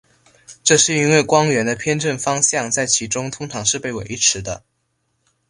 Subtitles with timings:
[0.63, 4.63] 这是因为光源的偏振方向在其中通常是被维持的。